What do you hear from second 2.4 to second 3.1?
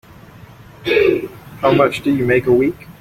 a week?